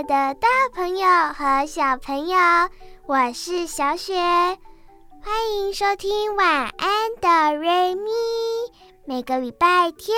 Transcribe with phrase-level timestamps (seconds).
[0.00, 2.38] 爱的大朋友和小朋友，
[3.04, 6.88] 我是小雪，欢迎收听晚安
[7.20, 8.10] 的瑞咪。
[9.04, 10.16] 每个礼拜天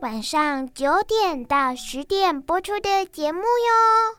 [0.00, 4.16] 晚上九点到十点播出的节目哟。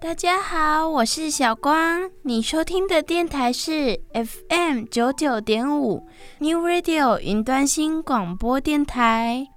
[0.00, 6.06] 大家好，我是小光，你收听的电台是 FM 九九点五
[6.38, 9.48] New Radio 云端新广播电台。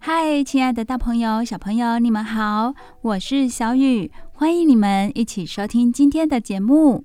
[0.00, 7.04] 嗨，亲爱的大朋友、小朋友，你们好，我是小雨，欢迎你们一起收听今天的节目。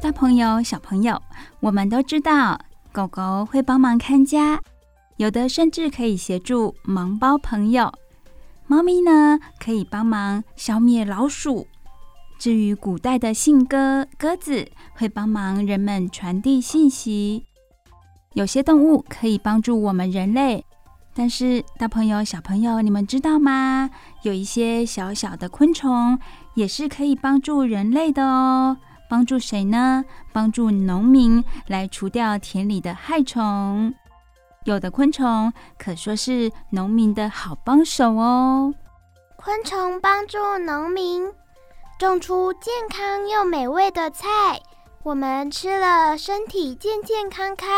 [0.00, 1.20] 大朋友、小朋友，
[1.60, 2.60] 我们都知道，
[2.92, 4.60] 狗狗会帮忙看家，
[5.16, 7.92] 有的甚至可以协助忙包朋友。
[8.66, 11.66] 猫咪呢，可以帮忙消灭老鼠。
[12.40, 17.44] 至于古代的信鸽，鸽子会帮忙人们传递信息。
[18.32, 20.64] 有些动物可以帮助我们人类，
[21.12, 23.90] 但是大朋友、小朋友，你们知道吗？
[24.22, 26.18] 有一些小小的昆虫
[26.54, 28.78] 也是可以帮助人类的哦。
[29.10, 30.02] 帮助谁呢？
[30.32, 33.92] 帮助农民来除掉田里的害虫。
[34.64, 38.72] 有的昆虫可说是农民的好帮手哦。
[39.36, 41.30] 昆虫帮助农民。
[42.00, 44.62] 种出健康又美味的菜，
[45.02, 47.68] 我们吃了身体健健康康，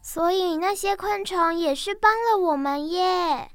[0.00, 3.50] 所以那些昆虫也是帮了我们耶。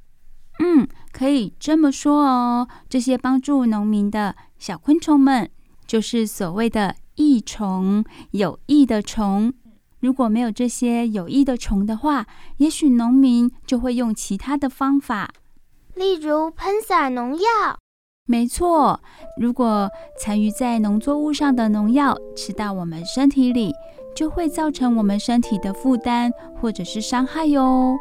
[0.60, 2.68] 嗯，可以这么说哦。
[2.90, 5.50] 这些帮助农民的小昆虫们，
[5.88, 9.54] 就是所谓的益虫，有益的虫。
[10.02, 12.26] 如果没有这些有益的虫的话，
[12.58, 15.32] 也许农民就会用其他的方法，
[15.96, 17.80] 例如喷洒农药。
[18.32, 19.00] 没错，
[19.42, 23.74] 如果残余在农作物上的农药吃到我们身体里，
[24.16, 26.32] 就会造成我们身体的负担
[26.62, 27.98] 或者是伤害哟。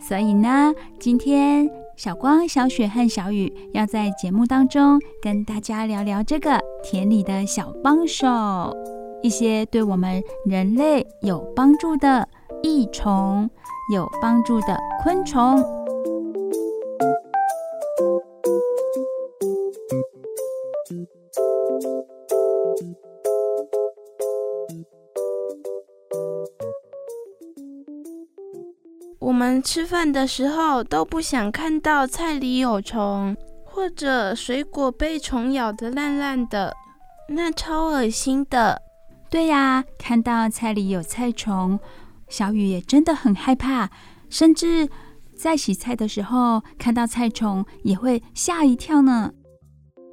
[0.00, 8.26] 所以呢，今天小光、小雪和小雨要在节目当中跟大家聊聊这个田里的小帮手，
[9.22, 12.26] 一些对我们人类有帮助的
[12.64, 13.48] 益虫，
[13.94, 15.62] 有帮助的昆虫。
[29.18, 36.74] 我们吃饭的时候都不想看到菜里有虫，或者水果被虫咬得烂烂的，
[37.28, 38.82] 那超恶心的。
[39.30, 41.78] 对呀，看到菜里有菜虫，
[42.28, 43.90] 小雨也真的很害怕，
[44.28, 44.88] 甚至
[45.36, 49.32] 在洗菜的时候看到菜虫也会吓一跳呢。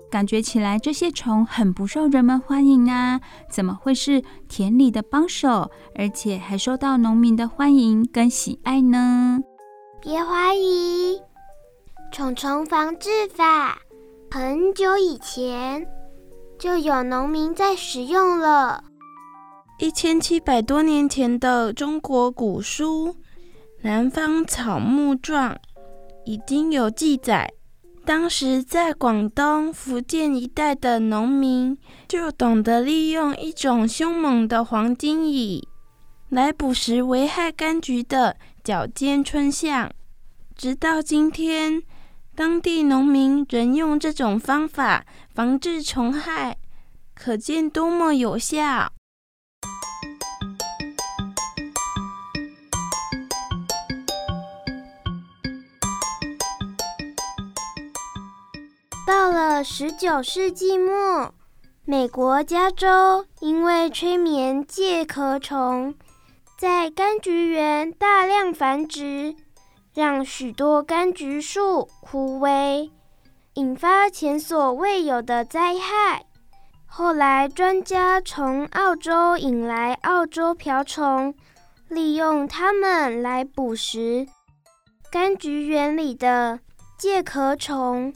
[0.09, 3.19] 感觉起来这些虫很不受人们欢迎啊！
[3.51, 9.39] 怎么会是田里的帮手，而且还受到农民的欢迎跟喜爱呢？
[10.01, 11.21] 别怀疑，
[12.11, 13.77] 虫虫防治法
[14.31, 15.85] 很久以前
[16.57, 18.85] 就有农民在使用了。
[19.79, 23.09] 一千七百多年前的中国古书
[23.81, 25.51] 《南方草木状》
[26.25, 27.53] 已经有记载。
[28.07, 35.67] 当时在广东、福建一带的农民就懂得利用一种凶猛的黄金蚁
[36.29, 39.91] 来捕食危害柑橘的脚尖春象。
[40.55, 41.83] 直到今天，
[42.33, 46.57] 当地农民仍用这种方法防治虫害，
[47.13, 48.89] 可见多么有效。
[59.07, 61.33] 到了十九世纪末，
[61.85, 65.95] 美国加州因为催眠介壳虫
[66.59, 69.33] 在柑橘园大量繁殖，
[69.93, 72.89] 让许多柑橘树枯萎，
[73.53, 76.25] 引发前所未有的灾害。
[76.85, 81.33] 后来，专家从澳洲引来澳洲瓢虫，
[81.87, 84.27] 利用它们来捕食
[85.09, 86.59] 柑橘园里的
[86.99, 88.13] 介壳虫。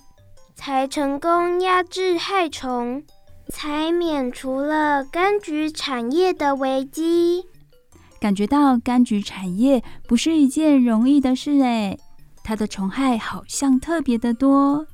[0.63, 3.03] 才成功压制害虫，
[3.49, 7.47] 才免除了柑橘产业的危机。
[8.19, 11.97] 感觉到柑橘产业不是一件容易的事诶，
[12.43, 14.85] 它的虫害好像特别的多。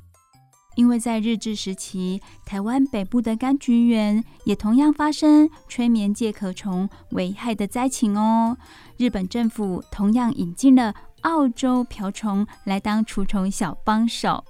[0.78, 8.56] 因为在日治时期，台湾北部的柑橘园也同样发生催眠介壳虫危害的灾情哦。
[8.96, 14.42] 日本政府同样引进了澳洲瓢虫来当除虫小帮手。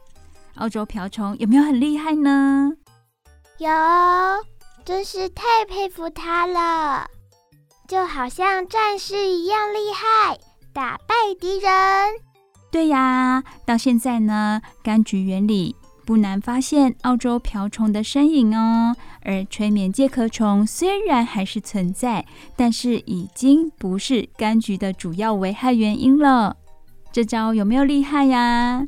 [0.57, 2.71] 澳洲瓢虫有没有很厉害呢？
[3.57, 3.69] 有，
[4.85, 7.07] 真是太佩服它了，
[7.87, 10.37] 就好像战士一样厉害，
[10.73, 11.71] 打败敌人。
[12.69, 15.75] 对呀，到现在呢，柑橘园里。
[16.05, 22.25] 不难发现澳洲瓢虫的身影哦，而催眠介壳虫虽然还是存在，
[22.55, 26.55] 但是已经不是柑橘的主要危害原因了。
[27.11, 28.87] 这招有没有厉害呀？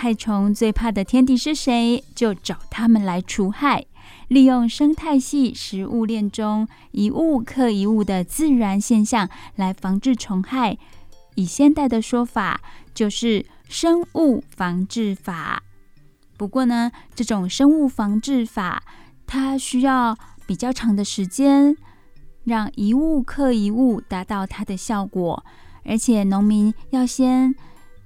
[0.00, 2.04] 害虫最怕的天敌是谁？
[2.14, 3.84] 就找他们来除害，
[4.28, 10.78] 利用生态系食物链中一物克一物的自然现象来防治虫害。
[11.34, 12.60] 以现代的说法，
[12.94, 15.64] 就是生物防治法。
[16.36, 18.80] 不过呢，这种生物防治法，
[19.26, 20.16] 它需要
[20.46, 21.76] 比较长的时间，
[22.44, 25.44] 让一物克一物达到它的效果。
[25.84, 27.52] 而且农民要先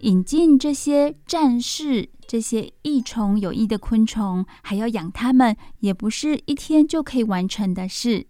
[0.02, 8.26] 引进这些战士、这些益虫有益的昆虫，还要养它们，也不是一天就可以完成的事。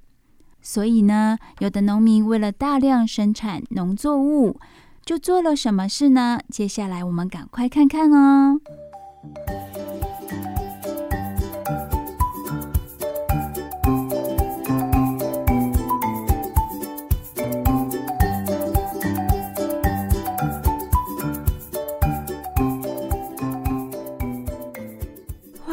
[0.61, 4.61] 所以呢，有的农民为了大量生产农作物，
[5.05, 6.39] 就做了什么事呢？
[6.49, 8.61] 接下来我们赶快看看哦。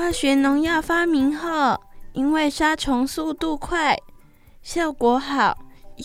[0.09, 1.79] 化学农药发明后，
[2.13, 3.95] 因为杀虫速度快、
[4.63, 5.55] 效果好，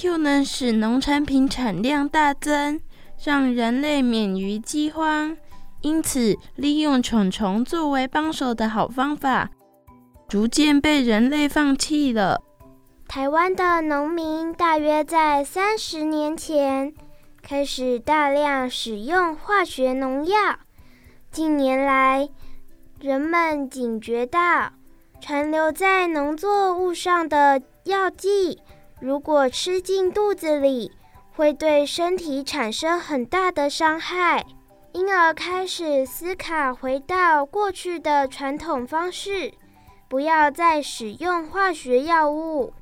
[0.02, 2.78] 又能使农产品产量大增，
[3.24, 5.34] 让人类免于饥荒，
[5.80, 9.48] 因此利用虫虫作为帮手的好方法，
[10.28, 12.42] 逐渐被人类放弃了。
[13.08, 16.92] 台湾的农民大约在三十年前
[17.40, 20.58] 开始大量使用化学农药，
[21.30, 22.28] 近年来，
[23.04, 24.72] 人们警觉到，
[25.20, 28.58] 残留在农作物上的药剂，
[28.98, 30.90] 如果吃进肚子里，
[31.36, 34.46] 会对身体产生很大的伤害，
[34.92, 39.52] 因而开始思考回到过去的传统方式，
[40.08, 42.72] 不要再使用化学药物。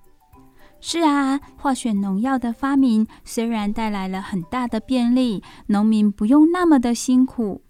[0.81, 7.61] 是啊，化学农药的发明虽然带来了很大的便利，农民不用那么的辛苦。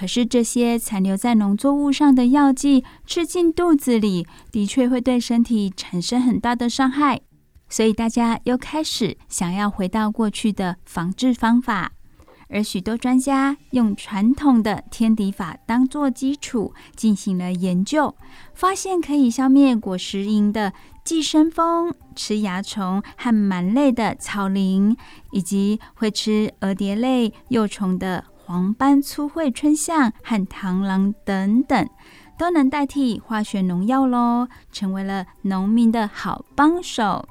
[0.00, 7.20] 可是这些残留在农作物上的药剂吃进肚子里，的确会对身体产生很大的伤害。
[7.68, 11.92] 所以大家又开始想要回到过去的防治方法，
[12.48, 18.16] 而许多专家用传统的天敌法当做基础进行了研究，
[18.54, 20.72] 发现可以消灭果实蝇的
[21.04, 24.96] 寄生蜂、吃蚜虫和螨类的草蛉，
[25.30, 28.24] 以及会吃蛾蝶类幼虫的。
[28.50, 31.88] 黄斑粗喙春象和螳螂等等，
[32.36, 37.28] 都能代替化学农药喽，成为了农民的好帮手。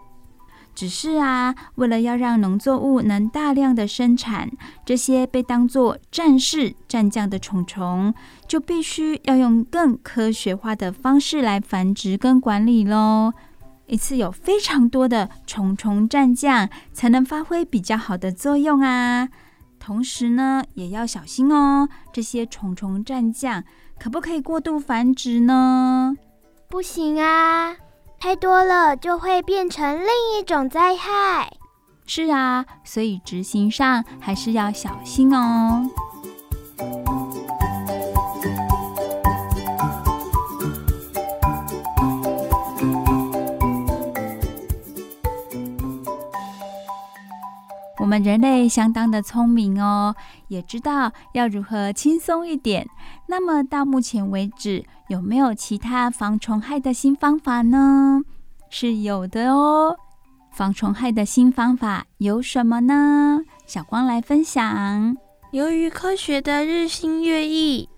[0.74, 4.50] 只是啊，为了要让农作物能大量的生产，
[4.86, 8.14] 这些被当作战士、战将的虫虫，
[8.48, 13.34] 就必须要用更科学化的方式来繁殖跟管理喽。
[13.88, 19.28] 一次有非常多的虫虫战将，才能发挥比较好的作用啊。
[19.80, 21.88] 同时呢，也要小心哦。
[22.12, 23.64] 这些虫虫战将
[24.00, 26.16] 可不可以过度繁殖呢？
[26.70, 27.76] 不行啊，
[28.20, 31.52] 太多了就会变成另一种灾害。
[32.06, 35.90] 是啊，所以执行上还是要小心哦。
[48.00, 50.15] 我们人类相当的聪明哦，
[50.48, 52.88] 也知道要如何轻松一点。
[53.27, 58.22] 那么到目前为止，有没有其他防虫害的新方法呢？
[58.70, 59.98] 是有的哦。
[60.51, 63.41] 防虫害的新方法有什么呢？
[63.65, 65.18] 小光来分享。
[65.51, 67.89] 由于科学的日新月异，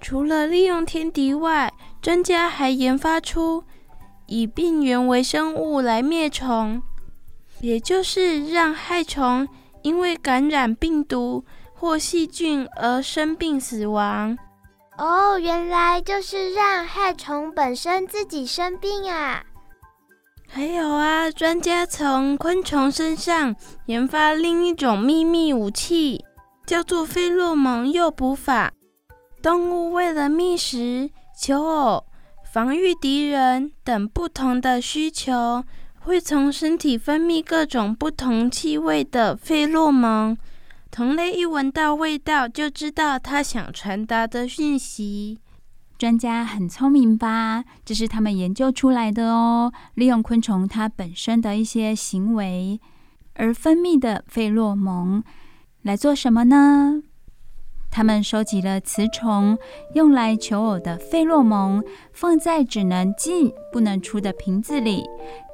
[0.00, 3.64] 除了利用天敌外，专家还研发出
[4.26, 6.82] 以病原微生物来灭虫。
[7.60, 9.48] 也就是让害虫
[9.82, 14.36] 因为感染病毒或细菌而生病死亡。
[14.96, 19.44] 哦，原来就是让害虫本身自己生病啊！
[20.48, 23.54] 还有啊，专家从昆虫身上
[23.86, 26.24] 研发另一种秘密武器，
[26.66, 28.72] 叫做费洛蒙诱捕法。
[29.40, 31.10] 动物为了觅食、
[31.40, 32.04] 求偶、
[32.52, 35.62] 防御敌人等不同的需求，
[36.08, 40.34] 会从身体分泌各种不同气味的费洛蒙。
[40.90, 45.38] 同类一闻到味道，就知道它想传达的讯息。
[45.98, 47.62] 专家很聪明吧？
[47.84, 49.70] 这是他们研究出来的哦。
[49.96, 52.80] 利用昆虫它本身的一些行为
[53.34, 55.22] 而分泌的费洛蒙
[55.82, 57.02] 来做什么呢？
[57.90, 59.58] 他们收集了雌虫
[59.94, 65.04] 用来求偶的费洛蒙，放在只能进不能出的瓶子里。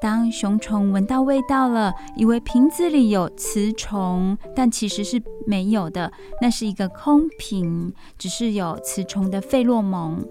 [0.00, 6.12] 当雄虫闻到味道了，以为瓶子里有雌虫，但其实是没有的，
[6.42, 10.22] 那是一个空瓶，只是有雌虫的费洛蒙。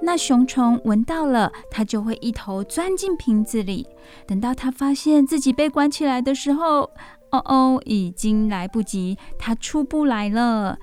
[0.00, 3.86] 那雄虫闻到了，它就会一头钻进瓶子里。
[4.26, 6.90] 等到它发现自己被关起来的时候，
[7.30, 10.78] 哦哦，已经来不及，它出不来了。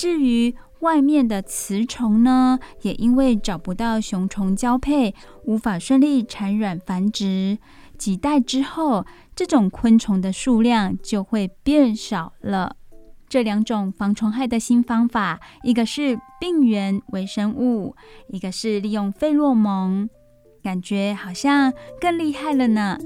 [0.00, 5.14] 至于外面的雌虫呢，也因为找不到雄虫交配，
[5.44, 7.58] 无法顺利产卵繁殖。
[7.98, 9.04] 几代之后，
[9.36, 12.76] 这种昆虫的数量就会变少了。
[13.28, 17.94] 这两种防虫害的新方法，一个是病原微生物，
[18.28, 20.08] 一个是利用费洛蒙，
[20.62, 22.96] 感觉好像更厉害了呢。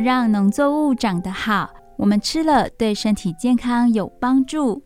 [0.00, 4.82] 让农作物长得好，我们吃了对身体健康有帮助，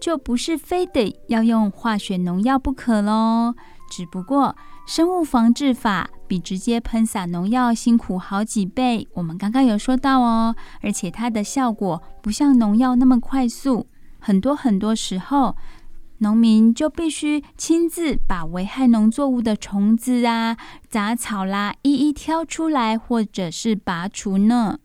[0.00, 3.54] 就不是非得要用化学农药不可喽。
[3.90, 13.86] 只不过生物防治法比直接喷洒农药辛苦好几倍，我们刚刚有说到哦，而且它的效果不像农药那么快速，
[14.18, 15.54] 很多很多时候。
[16.18, 20.56] 农民就必须亲自把危害农作物的虫子啊、
[20.88, 24.78] 杂草啦，一一挑出来，或者是拔除呢。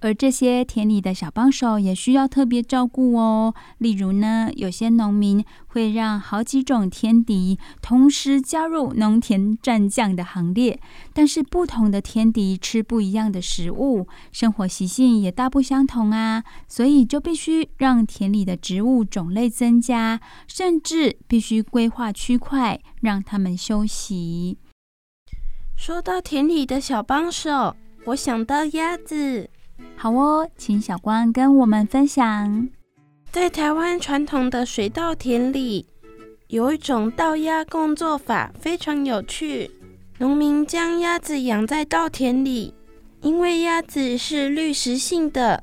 [0.00, 3.54] 而这些田里的小帮手也需要特别照顾哦。
[3.78, 10.80] 例如呢，有些农民会让好几种天敌同时加入农田战将的行列，
[11.12, 16.42] 但是不同的天敌吃不一样的食物，生活习性也大不相同啊。
[16.66, 24.58] 所以就必须让田里的植物种类增加，甚至必须规划区块让他们休息。
[25.76, 27.76] 说到田里的小帮手，
[28.06, 29.50] 我想到鸭子。
[29.96, 32.68] 好哦，请小光跟我们分享。
[33.30, 35.86] 在台湾传统的水稻田里，
[36.48, 39.70] 有一种稻鸭共作法，非常有趣。
[40.18, 42.74] 农民将鸭子养在稻田里，
[43.22, 45.62] 因为鸭子是滤食性的，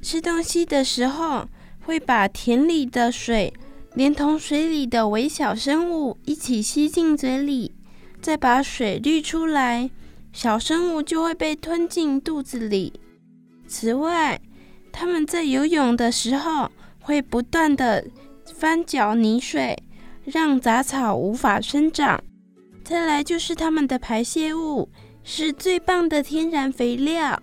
[0.00, 1.46] 吃东西的时候
[1.84, 3.52] 会把田里的水
[3.94, 7.72] 连同水里的微小生物一起吸进嘴里，
[8.20, 9.90] 再把水滤出来，
[10.32, 12.92] 小生物就会被吞进肚子里。
[13.72, 14.38] 此外，
[14.92, 18.04] 他们在游泳的时候会不断地
[18.54, 19.82] 翻搅泥水，
[20.24, 22.22] 让杂草无法生长。
[22.84, 24.90] 再来就是它们的排泄物
[25.24, 27.40] 是最棒的天然肥料，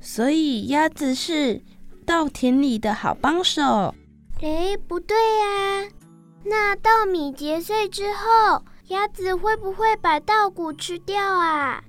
[0.00, 1.62] 所以鸭子是
[2.04, 3.94] 稻田里的好帮手。
[4.42, 5.88] 诶，不对呀，
[6.44, 11.82] 那稻米结穗之后，鸭子会不会把稻谷吃掉啊？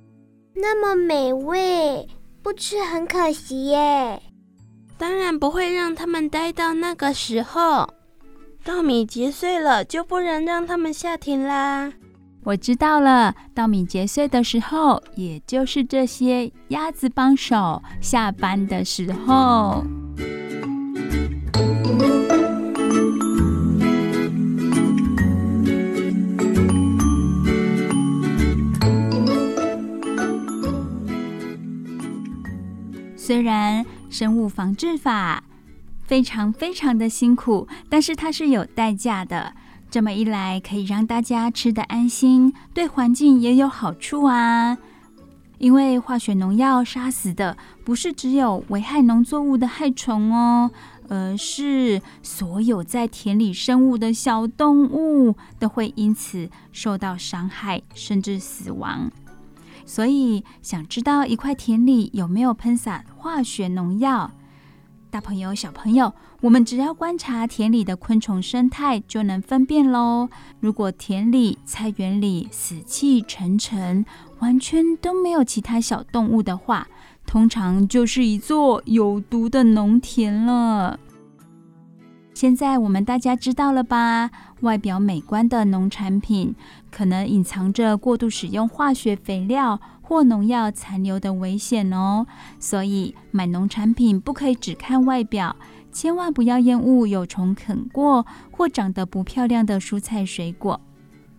[0.54, 2.08] 那么美味。
[2.42, 4.20] 不吃很可惜耶，
[4.98, 7.88] 当然不会让他们待到那个时候。
[8.64, 11.92] 稻米结穗了，就不能让他们下田啦。
[12.44, 19.84] 我知道了，稻米结穗的时候，也就是这些鸭子帮手下班的时候。
[33.24, 35.44] 虽然生物防治法
[36.02, 39.54] 非常非常的辛苦，但是它是有代价的。
[39.88, 44.76] 这么一来，可以让大家吃得安心，对环境也有好处啊。
[45.58, 50.72] 因为化学农药杀死的不是只有危害农作物的害虫哦，
[51.08, 59.08] 而是所有在田里生物的小动物都会因此受到伤害，甚至死亡。
[59.84, 64.30] 所以，想知道一块田里有没有喷洒化学农药，
[65.10, 70.28] 大朋友、小朋友，我们只要观察田里的昆虫生态，就能分辨喽。
[70.60, 74.04] 如果田里、菜园里死气沉沉，
[74.38, 76.88] 完全都没有其他小动物的话，
[77.26, 80.98] 通常就是一座有毒的农田了。
[82.34, 84.30] 现在我们大家知道了吧？
[84.62, 86.54] 外表美观的农产品，
[86.92, 92.26] 可能隐藏着过度使用化学肥料或农药残留的危险哦。
[92.60, 95.56] 所以买农产品不可以只看外表，
[95.90, 100.80] 千万不要厌恶有虫啃过或长得不漂亮的蔬菜水果，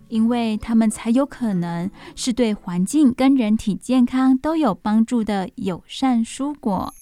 [0.09, 6.93] 因为它们才有可能是对环境跟人体健康都有帮助的友善蔬果。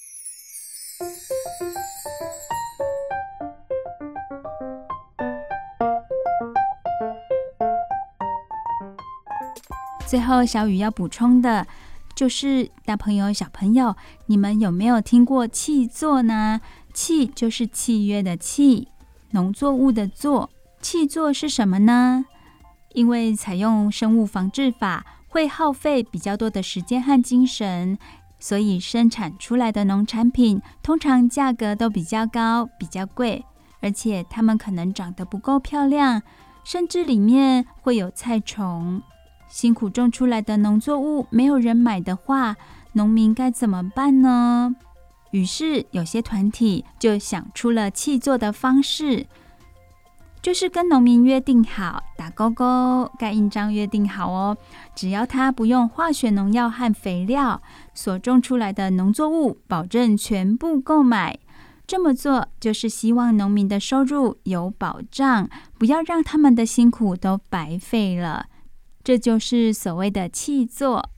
[10.11, 11.65] 最后，小雨要补充的，
[12.13, 16.59] 就是大朋友、小朋友，你们有没有听过契作呢？
[16.93, 18.89] 契就是契约的契，
[19.29, 20.49] 农作物的作。
[20.81, 22.25] 契作是什么呢？
[22.93, 27.97] 因为采用生物防治法，会耗费比较多的时间和精神，
[28.37, 33.45] 所以生产出来的农产品通常价格都比较高、比较贵，
[33.79, 36.21] 而且它们可能长得不够漂亮，
[36.65, 39.01] 甚至里面会有菜虫。
[39.51, 42.55] 辛苦种出来的农作物没有人买的话，
[42.93, 44.73] 农民该怎么办呢？
[45.31, 49.27] 于是有些团体就想出了契作的方式，
[50.41, 54.57] 就是跟农民约定好，打勾勾盖印章约定好哦，
[54.95, 57.61] 只要他不用化学农药和肥料，
[57.93, 61.37] 所种出来的农作物保证全部购买。
[61.85, 68.45] 这么做就是希望农民的收入有保障，不要让他们的辛苦都白费了。
[69.03, 71.09] 这就是所谓的气作。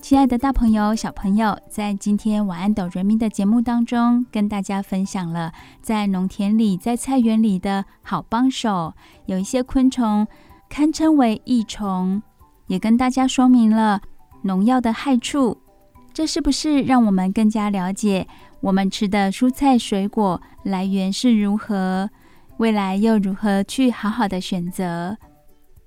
[0.00, 8.94] 亲爱的大朋友、小朋友，在今天晚安哆瑞咪的节目当中，跟大家分享了在农田里、在菜园里的好帮手，
[9.26, 10.26] 有一些昆虫。
[10.68, 12.22] 堪称为益虫，
[12.66, 14.00] 也跟大家说明了
[14.42, 15.58] 农药的害处。
[16.12, 18.26] 这是不是让我们更加了解
[18.60, 22.08] 我们吃的蔬菜水果来源是如何？
[22.58, 25.16] 未来又如何去好好的选择？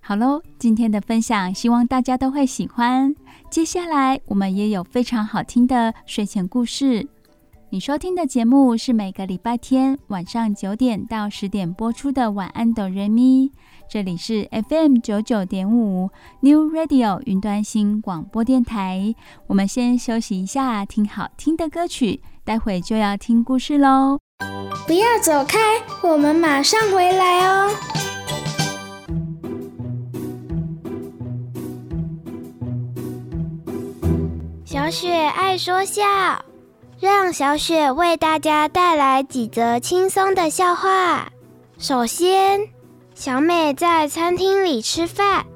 [0.02, 3.16] 好喽，今天的分享希望大家都会喜欢。
[3.50, 7.08] 接下来我们也有非常好听的睡前故事。
[7.70, 13.52] 你收听的节目是每个礼拜天晚上九点到十点播出的晚安哆瑞咪。
[13.90, 19.14] 这里是 FM 九九点五 New Radio 云端新广播电台。
[19.48, 24.18] 我们先休息一下，听好听的歌曲，待会就要听故事喽。
[24.88, 25.60] 不要走开，
[26.02, 27.70] 我们马上回来哦。
[34.64, 36.04] 小雪爱说笑，
[37.00, 41.32] 让小雪为大家带来几则轻松的笑话。
[41.78, 42.70] 首先。
[43.20, 45.48] 小美在餐厅里吃饭，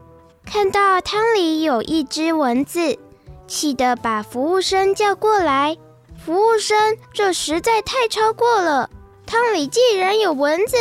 [0.44, 2.98] 看到汤里有一只蚊子，
[3.46, 5.78] 气得把服务生叫过来。
[6.18, 8.90] 服务生，这实在太超过了，
[9.28, 10.76] 汤里竟然有蚊子！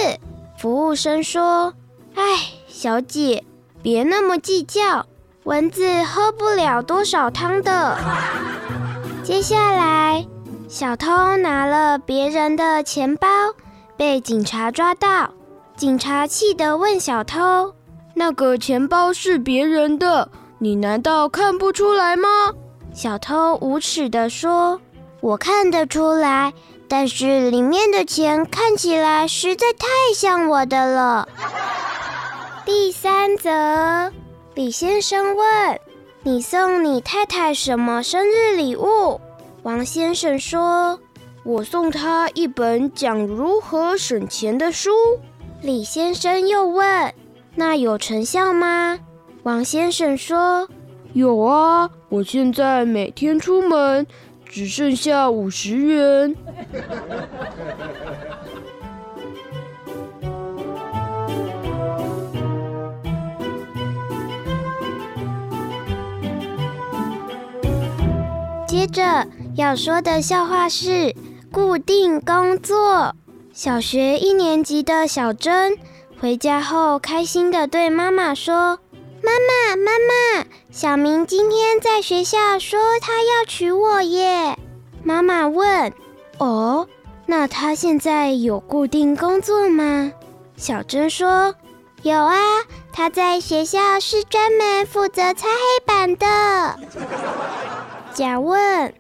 [0.57, 1.75] 服务生说
[2.17, 2.23] ：“哎，
[2.67, 3.45] 小姐，
[3.83, 5.05] 别那么计较，
[5.45, 7.99] 蚊子喝不了多少汤的。”
[9.23, 10.27] 接下来，
[10.71, 13.27] 小偷拿了别人的钱包，
[13.97, 15.29] 被警察抓到。
[15.77, 17.75] 警察气得问小偷
[18.15, 20.31] ：“那个钱包是别人的，
[20.61, 22.29] 你难道看不出来吗？”
[22.95, 24.81] 小偷无耻地说
[25.21, 26.53] ：“我看得出来，
[26.87, 31.29] 但是里面的钱看起来实在太像我的了。”
[32.65, 34.13] 第三则，
[34.55, 35.81] 李先生问
[36.23, 39.21] ：“你送你太太什么生日礼物？”
[39.71, 40.99] 王先生说
[41.47, 44.91] ：“我送他一本讲如何省钱的书。”
[45.63, 47.15] 李先生又问
[47.55, 48.99] ：“那有成效吗？”
[49.45, 50.69] 王先生说
[51.15, 54.05] ：“有啊，我现在每天出门
[54.45, 56.35] 只剩下五十元。”
[68.67, 71.15] 接着要说的笑话是
[71.53, 73.15] 固定工作。
[73.53, 75.77] 小学一年级的小珍
[76.21, 78.79] 回家后，开心地对妈妈说
[79.23, 79.93] ：“妈妈，妈
[80.41, 84.57] 妈，小明今天在学校说他要娶我耶！”
[85.03, 85.93] 妈妈问
[86.39, 86.87] ：“哦，
[87.27, 90.13] 那他现在有固定工作吗？”
[90.57, 91.55] 小珍说
[92.03, 92.37] ：“有啊，
[92.93, 96.79] 他在学校是专门负责擦黑板的。”
[98.13, 98.93] 甲问：“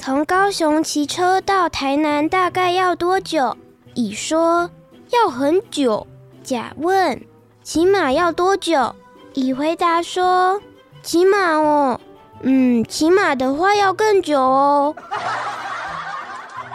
[0.00, 3.56] 从高雄骑车到台南大概要多久？”
[3.94, 4.70] 乙说
[5.10, 6.06] ：“要很久。”
[6.44, 7.20] 甲问
[7.64, 8.94] ：“骑马要多久？”
[9.34, 10.62] 乙回答说
[11.02, 12.00] ：“骑马哦，
[12.42, 14.94] 嗯，骑马的话要更久哦。”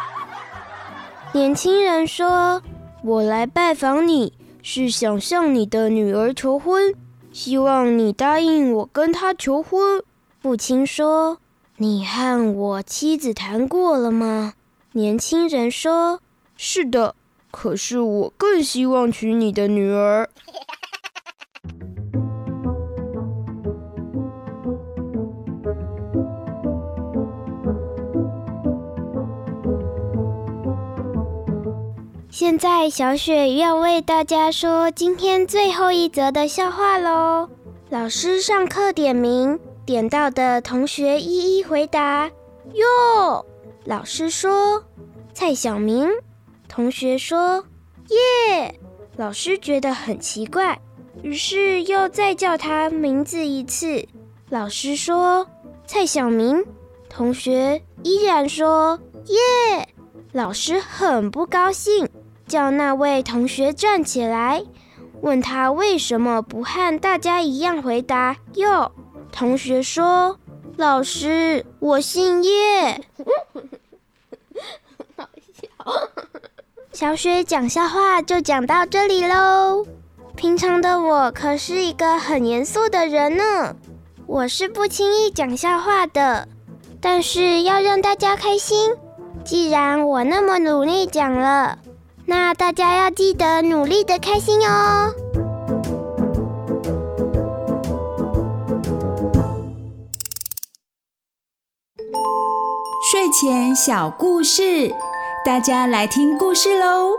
[1.31, 2.61] 年轻人说
[3.05, 6.93] ：“我来拜访你是想向你的女儿求婚，
[7.31, 10.03] 希望你答应我跟她求婚。”
[10.43, 11.37] 父亲说
[11.77, 14.53] ：“你和我妻子谈过了吗？”
[14.93, 16.19] 年轻人说
[16.55, 17.15] ：“是的。”
[17.53, 20.27] 可是我更希望娶你的女儿。
[32.31, 37.47] 现在小雪要为大家说今天最后一则的笑话喽。
[37.91, 42.31] 老师上课点名，点到的同学一一回答。
[42.73, 43.45] 哟，
[43.85, 44.83] 老师说
[45.33, 46.09] 蔡小明。
[46.69, 47.63] 同学说
[48.09, 48.79] ：“耶！”
[49.15, 50.79] 老师觉得很奇怪，
[51.21, 54.07] 于是又再叫他名字一次。
[54.49, 55.45] 老师说
[55.85, 56.65] ：“蔡小明。”
[57.09, 59.87] 同学依然说：“耶！”
[60.33, 62.09] 老师很不高兴，
[62.47, 64.63] 叫那位同学站起来，
[65.21, 68.91] 问他为什么不和大家一样回答“哟”。
[69.33, 70.37] 同学说
[70.77, 73.01] ：“老师，我姓叶。
[75.17, 75.67] ”好笑。
[76.93, 79.85] 小雪讲笑话就讲到这里喽。
[80.35, 83.75] 平常的我可是一个很严肃的人呢，
[84.27, 86.47] 我是不轻易讲笑话的。
[87.01, 88.95] 但是要让大家开心，
[89.43, 91.79] 既然我那么努力讲了，
[92.27, 95.11] 那大家要记得努力的开心哦。
[103.33, 104.93] 前小故事。
[105.43, 107.13] 大家来听故事喽！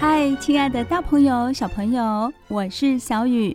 [0.00, 3.54] 嗨，亲爱的大朋友、小朋友，我是小雨。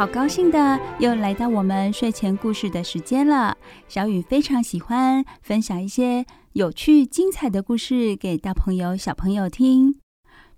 [0.00, 3.54] 好高兴的，又来到我们睡前故事的时间了。
[3.86, 9.94] 小雨非常喜欢分享一些有趣、精彩的故事给大朋友、小朋友听。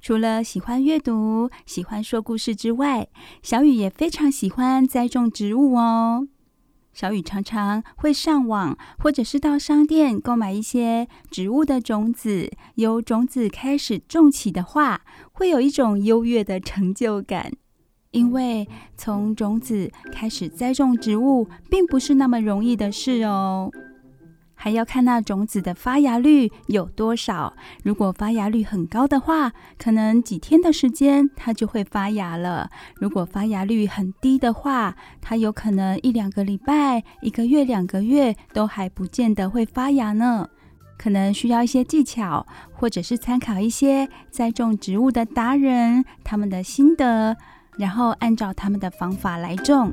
[0.01, 3.09] 除了喜欢阅读、喜欢说故事之外，
[3.43, 6.29] 小雨也非常喜欢栽种植物哦。
[6.93, 15.01] 小雨常常会上网或者是到商店购买一些植物的种子，由种子开始种起的话，
[15.33, 17.51] 会有一种优越的成就感。
[18.13, 23.71] 因为从种子开始栽种植物，并不是那么容易的事哦，
[24.55, 27.55] 还要看那种子的发芽率有多少。
[27.83, 40.49] 如果发芽率很高的话，可能几天的时间它就会发芽了；如果发芽率很低的话，它有可能一两个礼拜、一个月、两个月都还不见得会发芽呢。
[40.99, 47.37] 可能需要一些技巧，或者是参考一些栽种植物的达人他们的心得。
[47.77, 49.93] 然后按照他们的方法来种。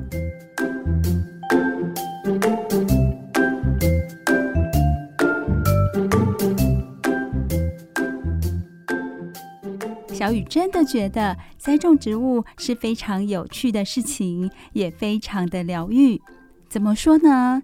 [10.12, 16.20] 小雨真的觉得栽种植物是非常有趣的事情，也非常的疗愈。
[16.68, 17.62] 怎么说呢？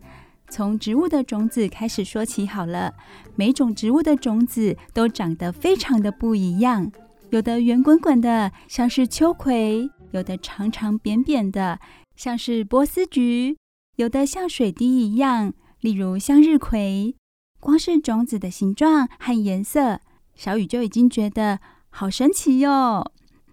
[0.49, 2.95] 从植物的种子开始说起好了。
[3.35, 6.91] 每种植物的种子都长得非常的不一样，
[7.31, 9.91] 有的圆滚滚的，像是秋葵。
[10.17, 11.79] 有的长长扁扁的，
[12.17, 13.55] 像是波斯菊；
[13.97, 17.15] 有的像水滴一样，例如向日葵。
[17.61, 20.01] 光是种子的形状和颜色，
[20.35, 23.13] 小雨就已经觉得好神奇哟。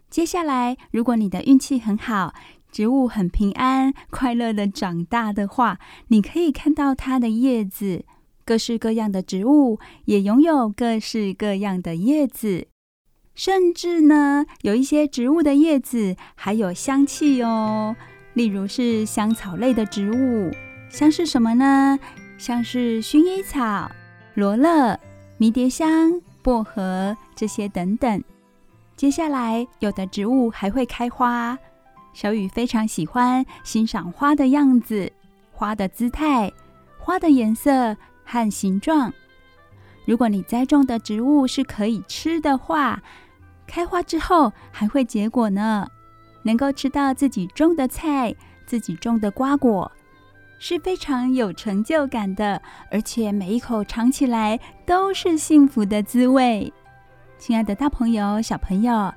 [0.10, 2.34] 接下来，如果你的运气很好，
[2.71, 8.06] 植物很平安、快乐的长大的话，你可以看到它的叶子
[8.45, 12.67] 各式各样的植物也拥有各式各样的叶子，
[13.36, 17.96] 甚至呢，有一些植物的叶子还有香气哦。
[18.34, 20.52] 例如是香草类的植物，
[20.89, 22.00] 像是什么呢？
[22.38, 23.89] 像是薰衣草、
[24.34, 25.00] 罗勒、
[25.38, 28.24] 迷迭香、薄荷这些等等。
[28.96, 31.58] 接下来，有的植物还会开花。
[32.13, 35.12] 小雨非常喜欢欣赏花的样子、
[35.52, 36.52] 花的姿态、
[37.00, 39.12] 花的颜色和形状。
[40.06, 43.02] 如果你栽种的植物是可以吃的话，
[43.65, 45.88] 开花之后还会结果呢。
[46.45, 49.89] 能够吃到自己种的菜、自己种的瓜果，
[50.60, 56.73] 是非常有成就感的，而且每一口尝起来都是幸福的滋味。
[57.38, 59.13] 亲爱的大朋友、小朋友，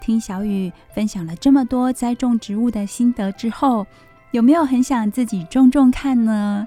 [0.00, 3.86] 听小雨分享了这么多栽种植物的心得之后，
[4.30, 6.66] 有没有很想自己种种看呢？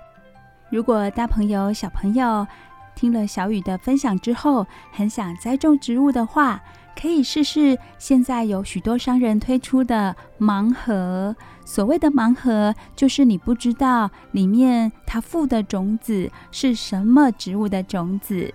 [0.69, 2.45] 如果大朋友、小朋友
[2.93, 6.61] 听了小雨的分享之后，很想栽种植物的话，
[6.99, 11.35] 可以试试，现在有许多商人推出的盲盒。
[11.65, 18.53] 所谓的盲盒，就是你不知道里面它附的种子是什么植物的种子。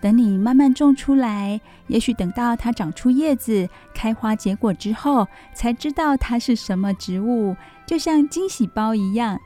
[0.00, 9.38] 等你慢慢种出来，也许等到它长出叶子、开花结果之后，才知道它是什么植物，就像惊喜包一样。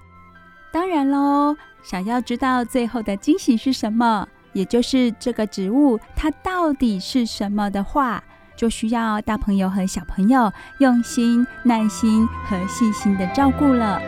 [0.72, 4.26] 当然喽，想要知道最后的惊喜是什么？
[4.56, 8.24] 也就是这个植物它到底是什么的话，
[8.56, 14.00] 就需要大朋友和小朋友用心、耐心和细心的照顾了。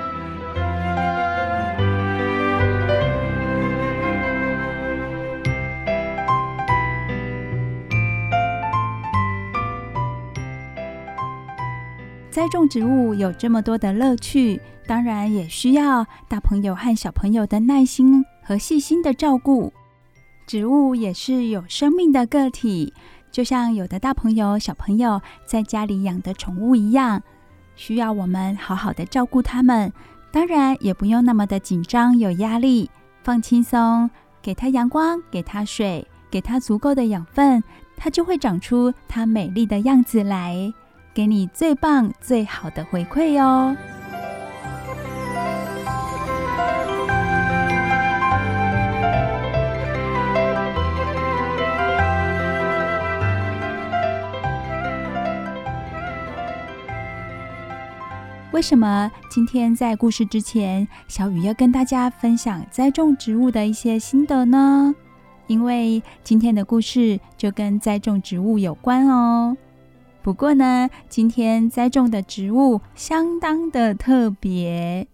[12.30, 19.70] 栽种植物有这么多的乐趣，当然也需要大朋友和小朋友的耐心和细心的照顾。
[20.48, 22.94] 植物也是有生命的个体，
[23.30, 27.22] 就像有的大朋友、小朋友在家里养的宠物一样，
[27.76, 29.92] 需要我们好好的照顾它们。
[30.32, 32.90] 当然，也不用那么的紧张、有压力，
[33.22, 34.08] 放轻松，
[34.40, 37.62] 给它阳光，给它水，给它足够的养分，
[37.94, 40.72] 它就会长出它美丽的样子来，
[41.12, 43.76] 给你最棒、最好的回馈哦。
[58.58, 64.92] 为什么今天在故事之前，小雨要跟大家分享栽种植物的一些心得呢？
[65.46, 69.56] 因为今天的故事就跟栽种植物有关哦。
[70.22, 75.06] 不过呢，今天栽种的植物相当的特别，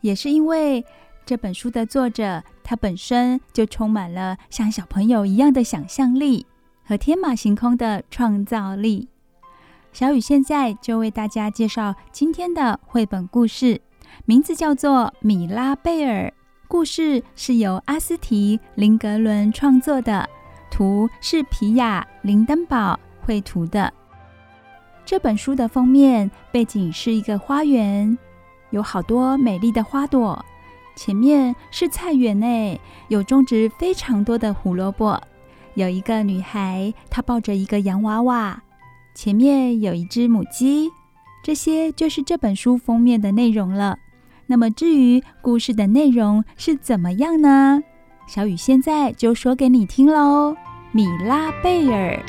[0.00, 0.82] 也是因为
[1.26, 6.46] 这本书的作者他本身就充满了像小朋友一样的想象力
[6.82, 9.08] 和天马行空的创造力。
[9.98, 13.80] 小雨现在就为大家介绍今天的绘本故事，
[14.26, 16.28] 名字叫做《米拉贝尔》。
[16.68, 20.28] 故事是由阿斯提·林格伦创作的，
[20.70, 23.90] 图是皮亚·林登堡绘图的。
[25.06, 28.18] 这本书的封面背景是一个花园，
[28.72, 30.44] 有好多美丽的花朵。
[30.94, 32.78] 前面是菜园内，
[33.08, 35.18] 有种植非常多的胡萝卜。
[35.72, 38.62] 有一个女孩，她抱着一个洋娃娃。
[39.16, 40.90] 前面有一只母鸡，
[41.42, 43.98] 这些就是这本书封面的内容了。
[44.46, 47.82] 那么至于故事的内容是怎么样呢？
[48.28, 50.54] 小雨现在就说给你听喽。
[50.92, 52.22] 米拉贝尔，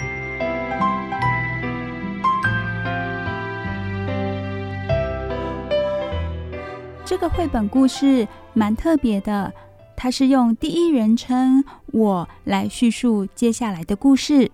[7.04, 9.54] 这个绘本故事蛮特别的，
[9.98, 14.50] 它是用第一人称我来叙述接下来的故事。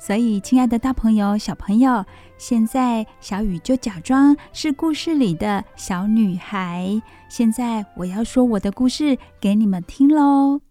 [0.00, 2.02] 所以，亲爱的大朋友、小朋友，
[2.38, 7.00] 现在小雨就假装是故事里的小女孩。
[7.28, 10.62] 现在我要说我的故事给你们听喽。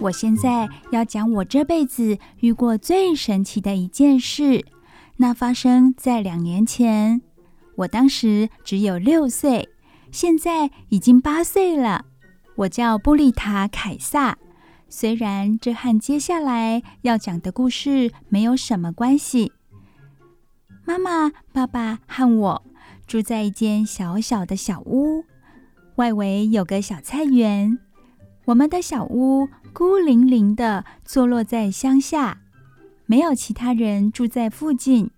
[0.00, 4.64] 我现在要讲我这辈子遇过最神奇的一件事，
[5.18, 7.20] 那发生在两年前，
[7.76, 9.68] 我当时只有六岁。
[10.12, 12.04] 现在已经八岁了，
[12.54, 14.36] 我叫布丽塔·凯撒。
[14.90, 19.52] 虽然这和接下来要讲的故事没有什么关系。
[20.84, 22.62] 妈妈、爸爸和我
[23.06, 25.24] 住在一间小小的小屋，
[25.96, 27.78] 外围有个小菜园。
[28.44, 32.42] 我们的小屋孤零零的坐落在乡下，
[33.06, 35.10] 没有其他人住在附近。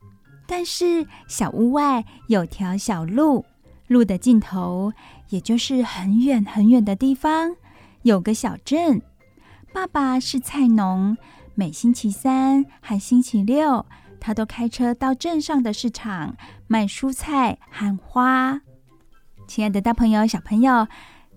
[0.46, 3.44] 但是小屋外有条小路，
[3.86, 4.92] 路的尽头，
[5.28, 7.56] 也就是很远很远的地方，
[8.02, 9.02] 有个小镇。
[9.72, 11.16] 爸爸是菜农，
[11.54, 13.84] 每星期三和星期六，
[14.20, 18.60] 他都开车到镇上的市场卖蔬菜和花。
[19.46, 20.86] 亲爱的大朋友、小朋友，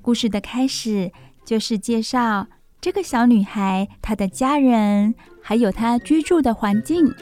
[0.02, 1.12] 故事的开始
[1.44, 2.48] 就是介绍
[2.80, 7.14] 这个小女孩、她的家人，还有她居住的环境。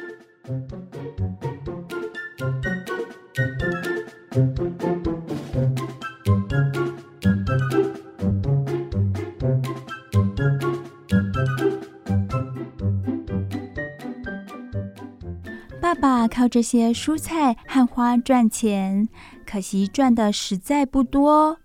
[16.05, 19.09] 爸靠这些蔬菜和花赚钱，
[19.43, 21.57] 可惜赚的实在不多。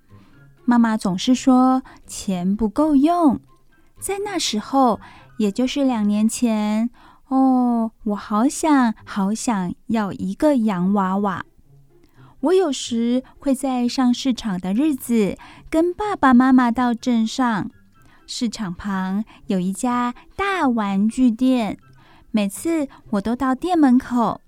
[0.65, 3.39] 妈妈总是说钱不够用。
[3.99, 4.99] 在那时候，
[5.37, 6.89] 也就是两年前，
[7.29, 11.45] 哦，我好想好想要一个洋娃娃。
[12.41, 15.37] 我有时会在上市场的日子，
[15.69, 17.71] 跟爸爸妈妈到镇上。
[18.27, 21.77] 市场旁有一家大玩具店，
[22.31, 24.41] 每次我都到店门口，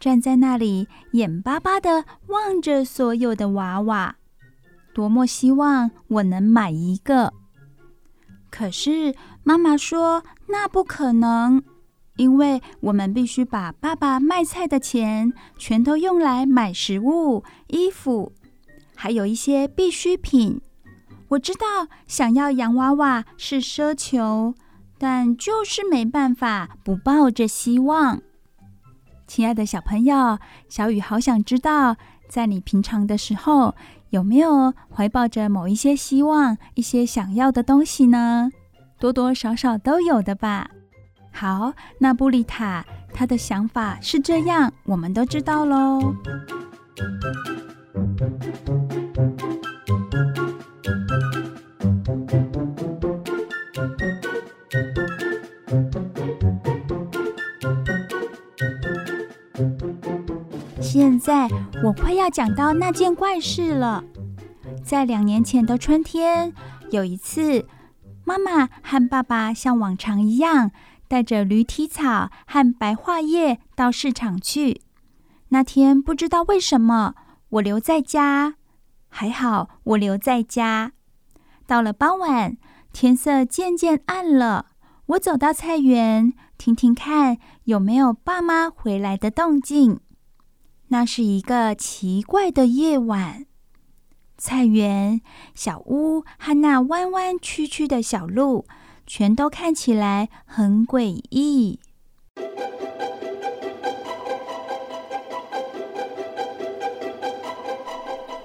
[0.00, 4.16] 站在那里，眼巴巴地望着所有的娃娃，
[4.92, 7.32] 多么希望我能买一个。
[8.50, 11.62] 可是妈妈说那不可能。
[12.16, 18.32] 因为我们必须把爸爸卖菜的钱全都用来买食物、衣服，
[18.96, 20.60] 还有一些必需品。
[21.28, 24.52] 我知道想要洋娃娃是奢求，
[24.98, 28.20] 但就是没办法不抱着希望。
[29.26, 31.96] 亲爱的小朋友，小雨好想知道，
[32.28, 33.74] 在你平常的时候
[34.10, 38.50] 有没有怀抱着某一些希望、一些想要的东西呢？
[38.98, 40.68] 多多少少都有的吧。
[41.30, 46.14] 好，那布丽塔她的想法是这样，我们都知道喽。
[60.98, 61.48] 现在
[61.84, 64.02] 我快要讲到那件怪事了。
[64.84, 66.52] 在两年前的春天，
[66.90, 67.64] 有一次，
[68.24, 70.72] 妈妈和爸爸像往常一样。
[71.06, 74.82] 带着驴蹄草和白桦叶到市场去。
[75.50, 77.14] 那天不知道为什么
[77.50, 78.56] 我留在家，
[79.08, 80.90] 还好我留在家。
[81.64, 82.56] 到了傍晚，
[82.92, 84.66] 天色渐渐暗了，
[85.06, 90.00] 我走到菜园，听听看有没有爸妈回来的动静。
[90.88, 93.46] 那是一个奇怪的夜晚，
[94.36, 95.20] 菜园、
[95.54, 98.66] 小屋和那弯弯曲曲的小路。
[99.10, 101.80] 全都看起来很诡异，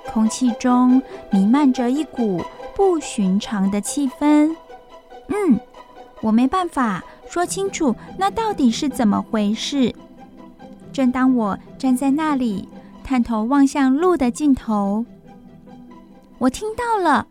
[0.09, 1.01] 空气中
[1.33, 2.41] 弥漫着一股
[2.73, 4.55] 不寻常的气氛。
[5.27, 5.59] 嗯，
[6.21, 9.93] 我没办法说清楚那到底是怎么回事。
[10.93, 12.69] 正当我站在那里，
[13.03, 15.05] 探头望向路的尽头，
[16.37, 17.27] 我听到了，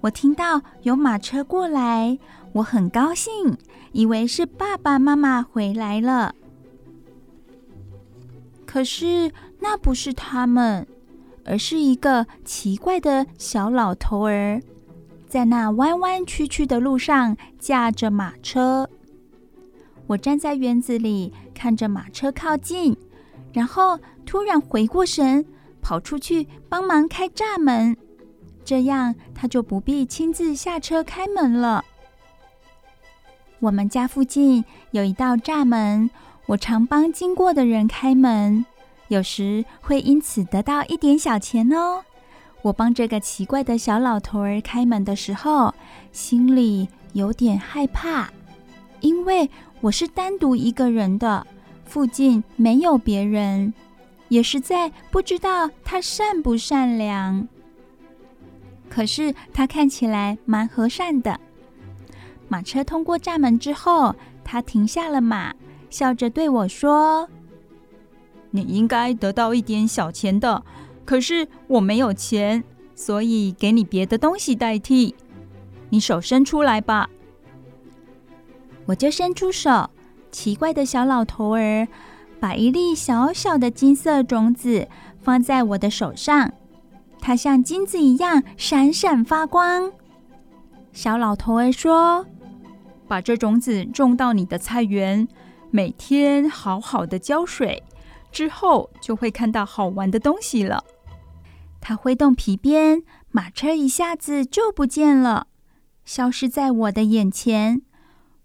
[0.00, 2.18] 我听到有马车过来。
[2.54, 3.58] 我很高兴，
[3.92, 6.34] 以为是爸爸妈妈回来了。
[8.64, 10.86] 可是那不是他们，
[11.44, 14.62] 而是一个奇怪的小老头儿，
[15.28, 18.88] 在那弯弯曲曲的路上驾着马车。
[20.06, 22.96] 我站在园子里看着马车靠近，
[23.52, 25.44] 然后突然回过神，
[25.80, 27.96] 跑出去帮忙开栅门，
[28.64, 31.84] 这样他就不必亲自下车开门了。
[33.60, 36.10] 我们家附近有一道栅门，
[36.46, 38.64] 我常帮经过的人开门，
[39.08, 42.02] 有时会因此得到一点小钱哦。
[42.62, 45.74] 我帮这个奇怪的小老头儿开门的时候，
[46.12, 48.30] 心里有点害怕，
[49.00, 51.46] 因为我是单独一个人的，
[51.92, 53.74] 附近没有别人，
[54.28, 57.46] 也实在不知道他善不善良。
[58.88, 61.38] 可是他看起来蛮和善的。
[62.48, 65.54] 马车通过栅门之后，他停下了马，
[65.90, 67.28] 笑着对我说
[68.52, 70.64] ：“你应该得到一点小钱的，
[71.04, 72.64] 可是我没有钱，
[72.94, 75.14] 所以给你别的东西代替。
[75.90, 77.10] 你手伸出来吧。”
[78.88, 79.90] 我就伸出手，
[80.32, 81.86] 奇怪的小老头儿
[82.40, 84.88] 把一粒小小的金色种子
[85.20, 86.52] 放在我的手上，
[87.20, 89.92] 它像金子一样闪闪发光。
[90.92, 92.26] 小老头儿说。
[93.08, 95.28] 把这种子种到你的菜园，
[95.70, 97.82] 每天好好的浇水，
[98.30, 100.82] 之后就会看到好玩的东西了。
[101.78, 105.48] 他挥动皮鞭，马车一下子就不见了，
[106.06, 107.82] 消失在我的眼前。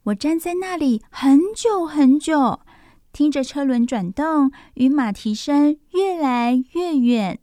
[0.08, 2.62] 我站在那里很久很久，
[3.12, 7.39] 听着车轮转动与马蹄声越来越远，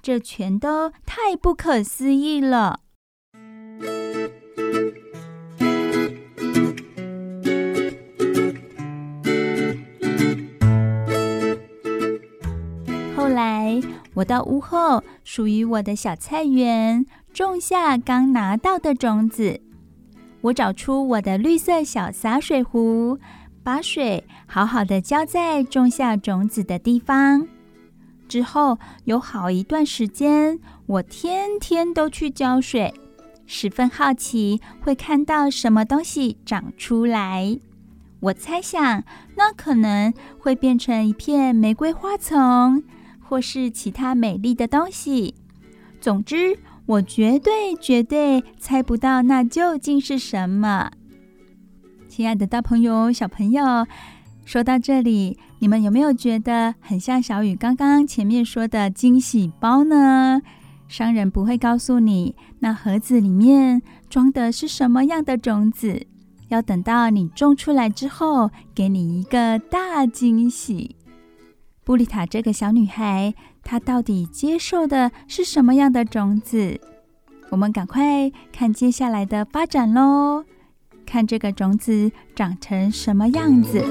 [0.00, 2.78] 这全都太不可思议了。
[13.16, 13.80] 后来，
[14.14, 19.65] 我到屋后属于我的小菜园，种下刚拿到的种子。
[20.46, 23.18] 我找出我的绿色小洒水壶，
[23.64, 27.48] 把水好好的浇在种下种子的地方。
[28.28, 32.94] 之后有好一段时间，我天天都去浇水，
[33.44, 37.58] 十分好奇会看到什么东西长出来。
[38.20, 39.02] 我猜想，
[39.36, 42.82] 那可能会变成一片玫瑰花丛。
[43.28, 45.34] 或是其他美丽的东西。
[46.00, 46.56] 总之，
[46.86, 50.90] 我绝对绝对猜不到那究竟是什么。
[52.08, 53.86] 亲爱的大朋友、小朋友，
[54.44, 60.40] 说到这里，你们有没有觉得很像小雨刚刚前面说的惊喜包呢？
[60.86, 66.06] 商人不会告诉你那盒子里面装的是什么样的种子，
[66.46, 70.94] 要等到你种出来之后，给你一个大惊喜。
[71.82, 73.34] 布丽塔这个小女孩，
[73.68, 76.80] 它到底接受的是什么样的种子？
[77.50, 80.44] 我们赶快看接下来的发展喽，
[81.04, 83.84] 看这个种子长成什么样子。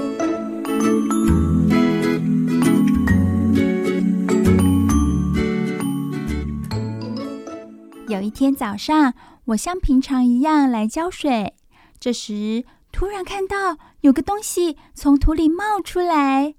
[8.08, 9.12] 有一天早上，
[9.44, 11.52] 我像平常一样来浇水，
[12.00, 16.54] 这时突然看到有个东西从土里冒出来，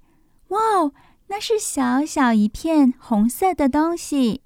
[0.50, 0.58] 哇！
[1.28, 4.42] 那是小小一片红色的东西。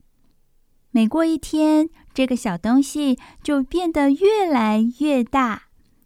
[0.91, 5.63] 每过一天，这个小东西就变得越来越大，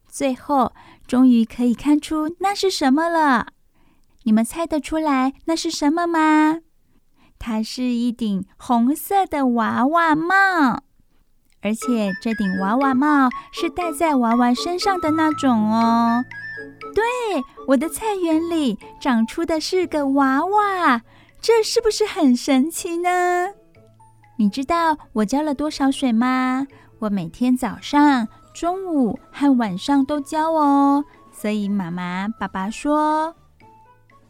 [0.07, 0.73] 最后
[1.07, 3.49] 终于可以看出那是什么了。
[4.23, 6.61] 你们猜得出来那是什么吗？
[7.39, 10.83] 它是一顶红色的娃娃帽，
[11.63, 16.25] 而且这顶娃娃帽是戴在娃娃身上的那种哦。
[16.95, 17.05] 对，
[17.67, 21.03] 我的菜园里长出的是个娃娃，
[21.41, 23.49] 这是不是很神奇呢？
[24.39, 26.67] 你知道我浇了多少水吗？
[27.01, 31.05] 我每天早上、中午和晚上都浇哦。
[31.33, 33.35] 所以妈妈、爸爸说：“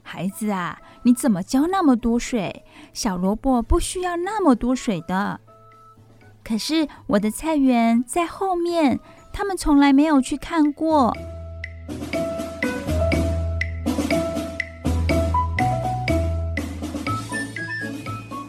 [0.02, 2.64] 孩子啊，你怎么浇那么多水？
[2.92, 5.40] 小萝卜不需要那么多水的。”
[6.44, 8.98] 可是我的菜园在后面，
[9.32, 11.16] 他们从来没有去看过。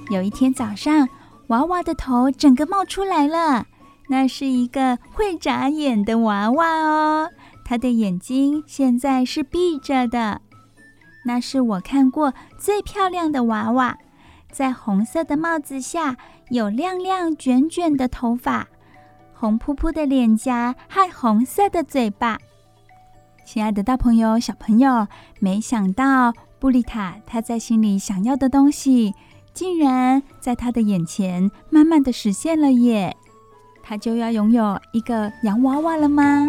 [0.10, 1.10] 有一天早上，
[1.48, 3.66] 娃娃的头整个冒出来了。
[4.10, 7.30] 那是一个会眨眼的娃娃哦，
[7.66, 10.42] 它的眼睛现在是闭着的。
[11.26, 13.98] 那是我看过最漂亮的娃娃，
[14.50, 16.16] 在红色的帽子下
[16.50, 18.68] 有亮亮卷卷的头发，
[19.34, 22.38] 红扑扑的脸颊和红色的嘴巴。
[23.44, 25.06] 亲爱的大朋友、小朋友，
[25.42, 29.14] 没想到布丽塔她在心里想要的东西。
[29.58, 33.18] 竟然在他的眼前慢慢的实现了耶！
[33.82, 36.48] 他就要拥有一个洋娃娃了吗？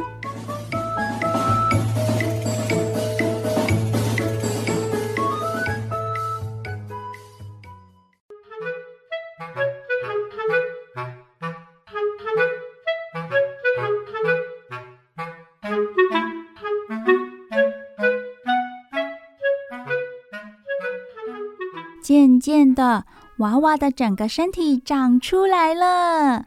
[22.48, 23.04] 渐的，
[23.40, 26.46] 娃娃的整个身体长出来了。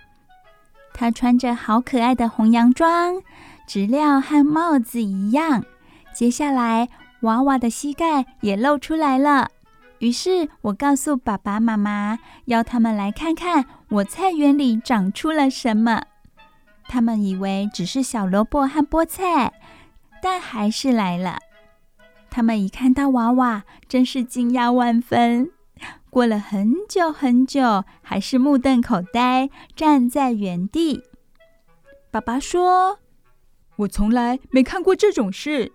[0.96, 3.22] 她穿着好可爱的红洋装，
[3.68, 5.64] 质料和帽子一样。
[6.12, 6.90] 接下来，
[7.20, 9.50] 娃娃的膝盖也露出来了。
[10.00, 16.02] 于是我告诉爸爸妈妈，要他们来看看我菜园里长出了什么。
[16.88, 19.54] 他们以为只是小萝卜和菠菜，
[20.20, 21.38] 但还是来了。
[22.32, 25.52] 他们一看到娃娃，真是惊讶万分。
[26.12, 31.06] 过了很久很久，还是目瞪口呆，站在原地。
[32.12, 33.00] 爸爸说
[33.78, 35.72] ：“我从来没看过这种事。”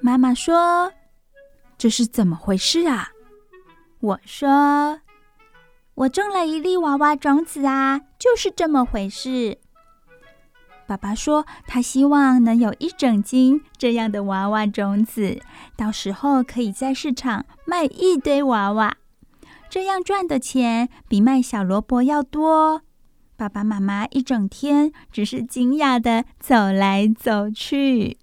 [0.00, 0.92] 妈妈说
[1.76, 3.10] ：“这是怎么回事啊？”
[3.98, 5.00] 我说
[5.94, 9.58] ：“我种了一粒娃娃种子啊，就是这么回事。”
[10.86, 15.40] 爸爸说他希望能有一整斤这样的娃娃种子，
[15.76, 18.96] 到时候可以在市场卖一堆娃娃，
[19.70, 22.82] 这样赚的钱比卖小萝卜要多。
[23.36, 28.18] 爸爸妈妈一整天只是惊讶地走来走去。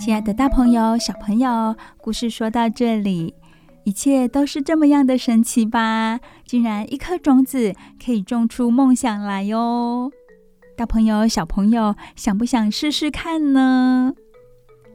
[0.00, 3.34] 亲爱的大朋友、小朋友，故事说到这里，
[3.82, 6.20] 一切都是这么样的神奇吧？
[6.46, 10.12] 竟然一颗种子可以种出梦想来哟！
[10.78, 14.14] 大朋友、小朋友，想不想试试看呢？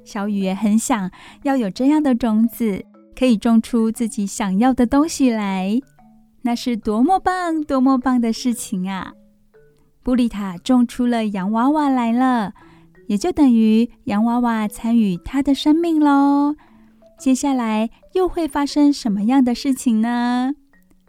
[0.06, 1.12] 小雨也很想
[1.42, 5.78] 要有这样的种子，可以种出自己想要的东西来，
[6.44, 9.12] 那是多么棒、多么棒的事情啊！
[10.02, 12.54] 布丽塔种出了洋娃娃来了。
[13.08, 16.56] 也就等于洋娃娃参与他的生命喽。
[17.20, 20.54] 接下来又会发生什么样的事情呢？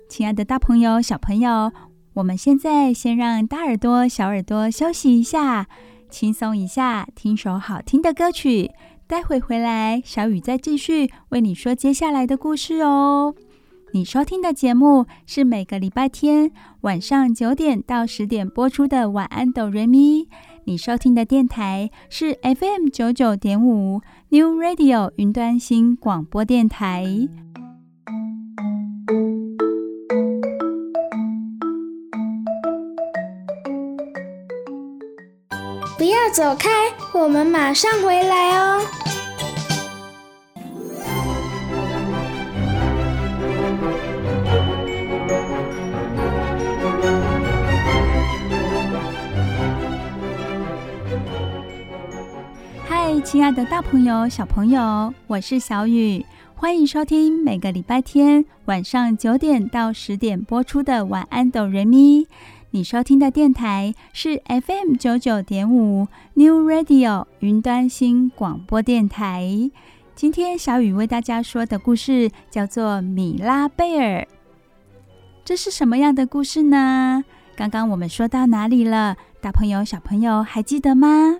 [0.09, 1.70] 亲爱的大朋友、小朋友，
[2.15, 5.67] 我们现在先让大耳朵、小耳朵休息一下，
[6.09, 8.71] 轻松一下，听首好听的歌曲。
[9.07, 13.35] 待会回来，小雨再继续为你说接下来的故事哦。
[13.93, 16.51] 你收听的节目是每个礼拜天
[16.81, 20.23] 晚上九点到十点播出的《晚安，哆瑞咪》。
[20.65, 24.01] 你收听的电台是 FM 九九点五
[24.31, 27.05] New Radio 云端新广播电台。
[36.35, 36.68] 走开，
[37.12, 38.82] 我们马上回来哦。
[52.89, 56.26] 嗨亲爱的大朋友、小朋友，我是小雨，
[56.57, 62.24] 欢迎收听每个礼拜天晚上九点到十点播出的《晚安，哆瑞咪》。
[62.75, 69.70] 你收听的电台是 FM 九九点五 New Radio 云端新广播电台。
[70.16, 74.22] 今天小雨为大家说的故事叫做《米拉贝尔》。
[75.45, 77.22] 这是什么样的故事呢？
[77.55, 79.16] 刚刚我们说到哪里了？
[79.41, 81.39] 大朋友、小朋友还记得吗？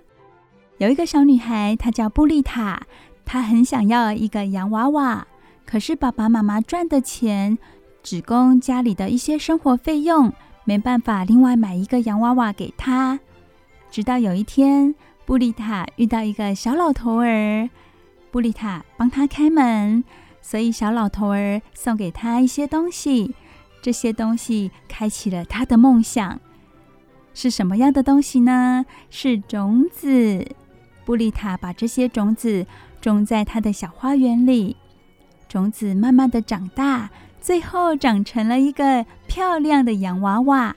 [0.77, 2.83] 有一个小女孩，她叫布丽塔，
[3.25, 5.27] 她很想要一个洋娃娃，
[5.65, 7.57] 可是爸爸妈妈赚的钱
[8.01, 10.31] 只供家里的一些生活费用，
[10.65, 13.19] 没办法另外买一个洋娃娃给他。
[13.89, 14.93] 直到有一天，
[15.25, 17.69] 布丽塔遇到一个小老头儿，
[18.31, 20.03] 布丽塔帮他开门，
[20.41, 23.33] 所以小老头儿送给他一些东西，
[23.81, 26.41] 这些东西开启了他的梦想。
[27.33, 28.85] 是什么样的东西呢？
[29.09, 30.45] 是种子。
[31.05, 32.65] 布丽塔把这些种子
[32.99, 34.75] 种在她的小花园里，
[35.47, 37.11] 种子慢慢的长大，
[37.45, 40.75] 最后长成了一个漂亮的洋娃娃。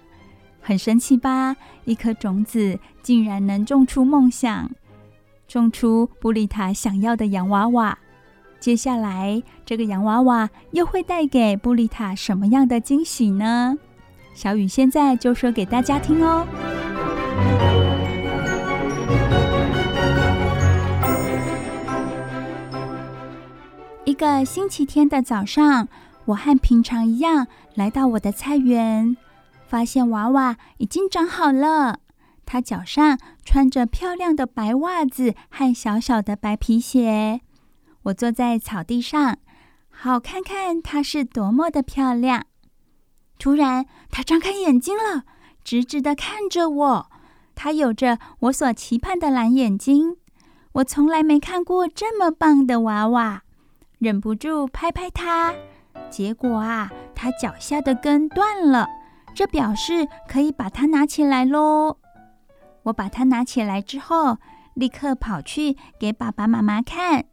[0.60, 1.56] 很神奇吧？
[1.86, 4.70] 一颗种子竟然能种出梦想，
[5.46, 7.96] 种出布丽塔想要的洋娃娃。
[8.60, 13.78] 接下来，这个洋娃娃又会带给布丽塔什么样的惊喜呢？
[14.34, 16.46] 小雨现在就说给大家听哦。
[24.04, 25.88] 一个星期天的早上，
[26.28, 29.16] 我和平常一样来到我的菜园，
[29.66, 32.00] 发现娃娃已经长好了。
[32.44, 37.40] 他脚上穿着漂亮的白袜子和小小的白皮鞋。
[38.04, 39.38] 我坐在草地上，
[39.88, 42.44] 好看看它是多么的漂亮。
[43.38, 45.24] 突然，它张开眼睛了，
[45.64, 47.10] 直直地看着我。
[47.54, 50.16] 它有着我所期盼的蓝眼睛。
[50.72, 53.44] 我从来没看过这么棒的娃娃。
[53.98, 55.54] 忍不住拍拍它，
[56.10, 58.88] 结果啊，他脚下的根断了，
[59.34, 61.96] 这表示可以把它拿起来喽。
[62.84, 64.38] 我把它拿起来之后，
[64.74, 67.24] 立刻跑去给爸爸妈妈看，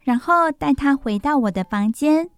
[0.00, 2.30] 然后带它回到我的房间，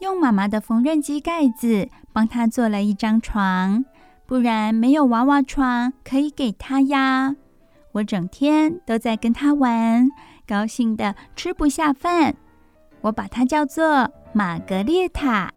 [0.00, 3.84] 用妈妈的缝纫机盖子帮它做了一张床，
[4.26, 7.34] 不然没有娃娃床可以给它呀。
[7.92, 10.08] 我整天都在跟它玩，
[10.46, 12.34] 高兴的吃不下饭。
[13.02, 15.52] 我把它叫做玛格丽塔。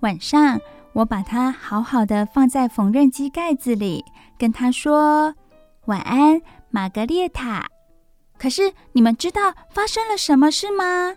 [0.00, 0.60] 晚上，
[0.92, 4.04] 我把它好好的放在缝纫机盖子里，
[4.36, 5.34] 跟它说
[5.86, 7.64] 晚安，玛格丽塔。
[8.36, 11.14] 可是，你们知道发生了什么事吗？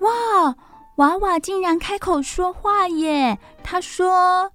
[0.00, 0.56] 哇！
[1.00, 3.38] 娃娃竟然开口说话耶！
[3.64, 4.52] 他说：“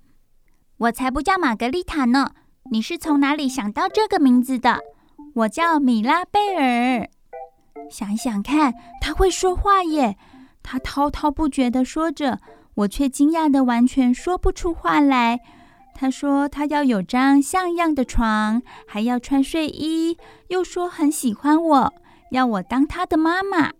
[0.77, 2.33] 我才不叫玛格丽塔呢！
[2.69, 4.79] 你是从哪里想到这个名字的？
[5.33, 7.09] 我叫米拉贝尔。
[7.89, 10.17] 想想看，他会说话耶！
[10.61, 12.39] 他滔滔不绝地说着，
[12.75, 15.39] 我却惊讶得完全说不出话来。
[15.95, 20.15] 他说他要有张像样的床，还要穿睡衣，
[20.49, 21.93] 又说很喜欢我，
[22.29, 23.71] 要我当他的妈妈。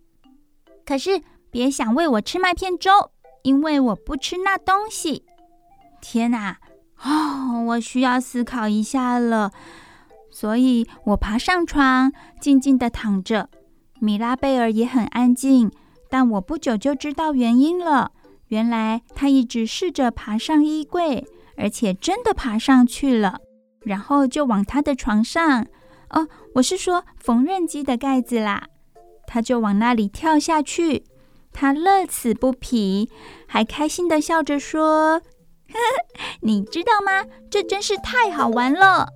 [0.84, 1.22] 可是
[1.56, 2.92] 别想喂我吃麦片粥，
[3.44, 5.24] 因为我不吃那东西。
[6.02, 6.58] 天哪！
[7.02, 9.52] 哦，我需要思考一下了。
[10.30, 13.50] 所以我爬上床，静静地躺着。
[14.02, 15.72] 米拉贝尔也很安静，
[16.10, 18.12] 但我不久就知道原因了。
[18.48, 21.26] 原来他一直试着爬上衣柜，
[21.56, 23.40] 而且真的爬上去了，
[23.86, 25.66] 然后就往他的床上，
[26.10, 28.68] 哦，我是说缝纫机的盖子啦，
[29.26, 31.06] 他就往那里跳下去。
[31.58, 33.10] 他乐此不疲，
[33.48, 35.22] 还开心的笑着说
[35.72, 35.80] ：“呵呵，
[36.42, 37.26] 你知道吗？
[37.50, 39.08] 这真是太好玩了。”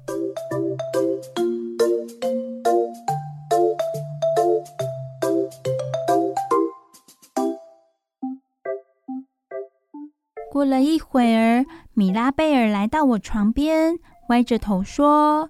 [10.50, 15.50] 过了一会儿，米拉贝尔来到我床边，歪着头说：“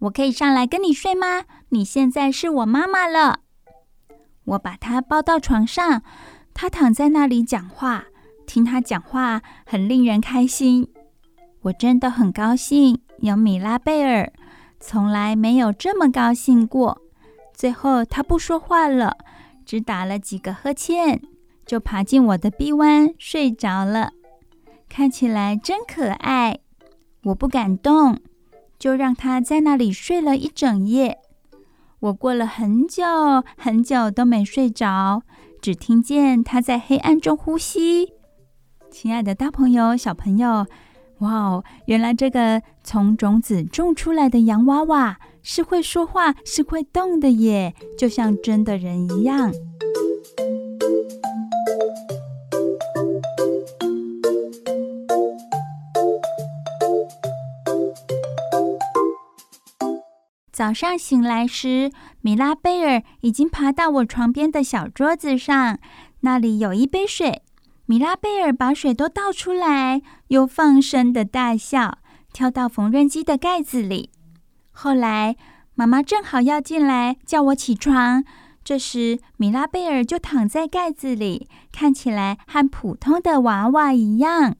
[0.00, 1.44] 我可以上来跟你睡吗？
[1.68, 3.42] 你现在是我妈妈了。”
[4.46, 6.02] 我把他抱到床上，
[6.54, 8.06] 他躺在那里讲话，
[8.46, 10.88] 听他讲话很令人开心。
[11.62, 14.32] 我真的很高兴有米拉贝尔，
[14.78, 17.02] 从来没有这么高兴过。
[17.52, 19.16] 最后，他不说话了，
[19.64, 21.20] 只打了几个呵欠，
[21.64, 24.12] 就爬进我的臂弯睡着了。
[24.88, 26.60] 看起来真可爱，
[27.24, 28.20] 我不敢动，
[28.78, 31.18] 就让他在那里睡了一整夜。
[32.06, 33.02] 我过了很久
[33.56, 35.22] 很久都没睡着，
[35.60, 38.12] 只听见他在黑暗中呼吸。
[38.92, 40.66] 亲爱的大朋友、小朋友，
[41.18, 41.64] 哇哦！
[41.86, 49.50] 原来这个从种子种出来的洋娃娃是会说话、是会动的耶，就像真的人一样。
[60.56, 61.92] 早上醒来时，
[62.22, 65.78] 米拉贝尔已经爬到我床边的小桌子上，
[66.20, 67.42] 那里有一杯水。
[67.84, 71.98] 米拉贝尔把水都倒出来，又放声的大笑，
[72.32, 74.08] 跳到缝纫机的盖子里。
[74.70, 75.36] 后来，
[75.74, 78.24] 妈妈正好要进来叫我起床，
[78.64, 84.56] 这时米拉贝尔就躺在盖子里，看起来和普通的娃娃一样。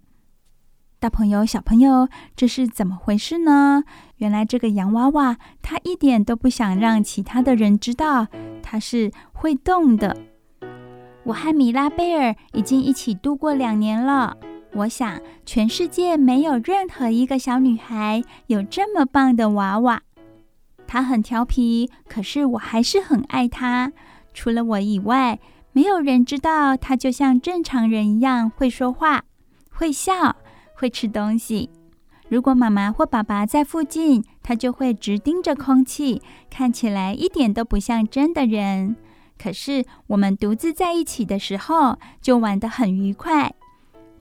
[0.99, 3.85] 大朋友、小朋友，这是怎么回事呢？
[4.17, 8.27] 原来这个洋娃娃，它一点都不想让其他的人知道
[8.63, 10.17] 它是会动的。
[11.25, 14.37] 我和米拉贝尔已经一起度过两年了。
[14.73, 20.03] 我想，全世界没有任何一个小女孩有这么棒的娃娃。
[20.87, 23.93] 她很调皮，可是我还是很爱她。
[24.33, 25.39] 除了我以外，
[25.73, 29.25] 没有人知道她就像正常人一样会说话、
[29.71, 30.37] 会笑。
[30.79, 31.71] 会吃东西。
[32.29, 36.21] 如果妈妈或爸爸在附近，他就会直盯着空气，
[36.51, 38.97] 看起来一点都不像真的人。
[39.39, 43.55] 可是我们独自在一起的时候，就玩得很愉快。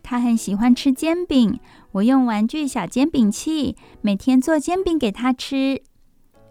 [0.04, 1.60] 他很喜欢吃煎饼，
[1.94, 5.82] 我用玩具小煎饼器每天做煎饼给他吃。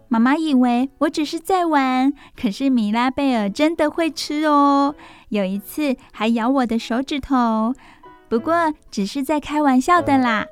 [0.09, 4.93] 妈妈以为我只是在玩，可是米拉贝尔真的会吃哦。
[5.29, 7.73] 有一次还咬我的手指头。
[8.35, 10.45] 不过，只是在开玩笑的啦。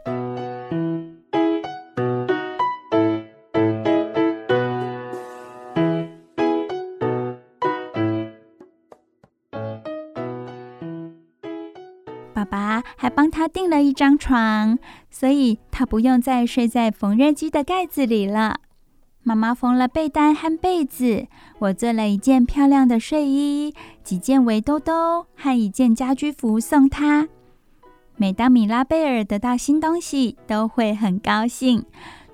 [12.34, 14.79] 爸爸还帮他订了一张床，
[15.11, 18.61] 所以他不用再睡在缝纫机的盖子里了。
[19.23, 21.27] 妈妈缝了被单和被子，
[21.59, 23.73] 我做了一件漂亮的睡衣，
[24.05, 27.27] 几件围兜兜和一件家居服送他。
[28.16, 31.86] 每当米拉贝尔得到新东西，都会很高兴。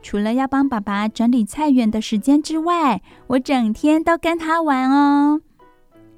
[0.01, 5.41] 除了要帮爸爸整理菜园的时间之外，我整天都跟他玩哦。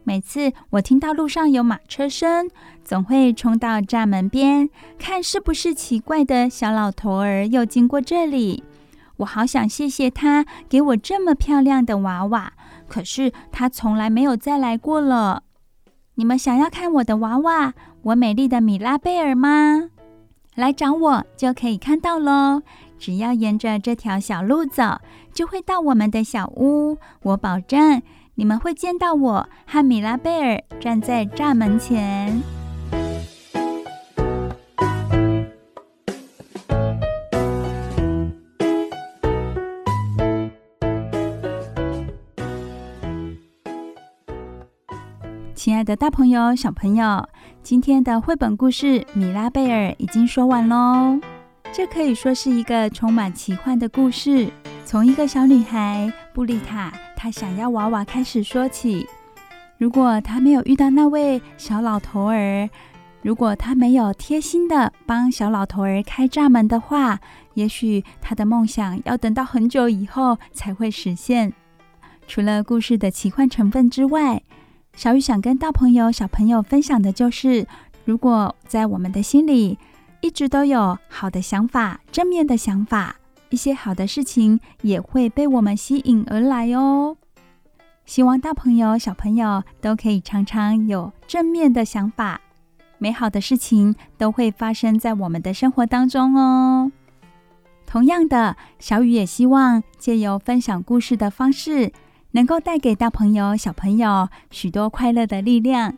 [0.04, 2.50] 每次我听到路上有马车声，
[2.84, 8.64] 总会冲到栅门边，看是不是奇怪的小老头儿又经过这里。
[9.18, 12.54] 我好想谢谢他给我这么漂亮的娃娃，
[12.88, 15.44] 可是他从来没有再来过了。
[16.16, 19.90] 你们想要看我的娃娃，我美丽的米拉贝尔吗？
[20.56, 22.62] 来找我就可以看到喽。
[23.00, 25.00] 只要沿着这条小路走，
[25.34, 26.98] 就会到我们的小屋。
[27.24, 28.02] 我保证
[28.36, 32.61] 你们会见到我和米拉贝尔站在栅门前。
[45.64, 47.30] 亲爱的大朋友、小朋友，
[47.62, 51.20] 今天的绘本故事《米拉贝尔》已经说完喽。
[51.72, 54.50] 这可以说是一个充满奇幻的故事，
[54.86, 59.08] 从一个小女孩布丽塔，她想要娃娃开始说起。
[59.78, 62.68] 如果她没有遇到那位小老头儿，
[63.22, 67.20] 如果她没有贴心的帮小老头儿开栅门的话，
[67.54, 71.54] 也许她的梦想要等到很久以后才会实现。
[72.26, 74.42] 除了故事的奇幻成分之外，
[74.96, 77.66] 小雨想跟大朋友、小朋友分享的就是，
[78.06, 79.80] 如果在我们的心里
[80.20, 83.16] 一直都有好的想法、正面的想法，
[83.50, 87.18] 一些好的事情也会被我们吸引而来哦。
[88.06, 92.42] 希望大朋友、小朋友都可以常常有正面的想法，
[92.98, 96.92] 美好的事情都会发生在我们的生活当中哦。
[97.88, 101.92] 同样的，小雨也希望借由分享故事的方式，
[102.32, 105.98] 能够带给大朋友、小朋友许多快乐的力量。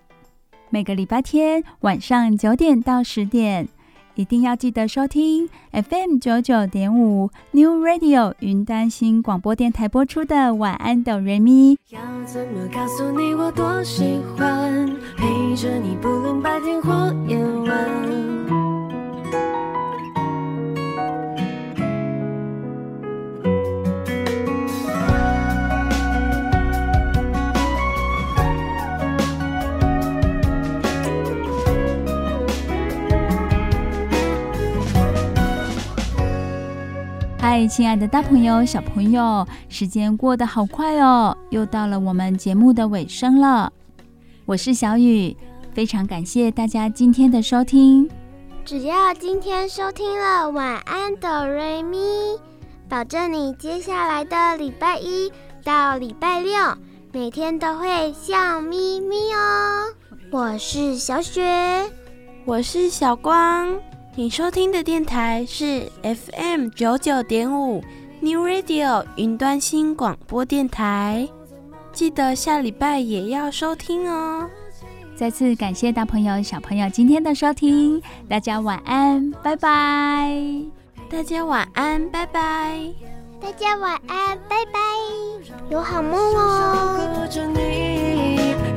[0.69, 3.67] 每个礼拜天晚上九点到十点，
[4.15, 11.75] 一定要记得收听 FM 九九点五 New Radio 云端新广播电台播出的《晚安，哆瑞咪》。
[11.89, 18.42] 要怎么告诉你我多喜欢陪着你，不论白天或夜晚。
[37.43, 43.69] 嗨，亲爱的大朋友、小朋友，时间过得好快哦，又到了我们节目的尾声了。
[44.45, 45.35] 我是小雨，
[45.73, 48.09] 非常感谢大家今天的收听。
[48.63, 51.99] 只要今天收听了晚安哆瑞咪，
[52.87, 55.29] 保证你接下来的礼拜一
[55.65, 56.53] 到礼拜六
[57.11, 59.91] 每天都会笑眯眯哦。
[60.31, 61.91] 我是小雪，
[62.45, 63.67] 我是小光。
[64.15, 67.83] 你收听的电台是 FM 九九点五
[68.19, 71.27] New Radio 云端新广播电台，
[71.91, 74.47] 记得下礼拜也要收听哦。
[75.15, 77.99] 再次感谢大朋友、小朋友今天的收听，
[78.29, 80.31] 大家晚安，拜拜。
[81.09, 82.77] 大家晚安，拜拜。
[83.41, 84.79] 大家晚安，拜拜。
[85.71, 87.27] 有好梦哦。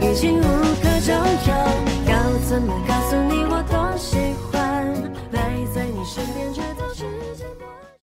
[0.01, 0.43] 已经无
[0.83, 1.69] 可救药，
[2.09, 3.63] 要怎么告诉你我
[6.17, 6.56] 身边。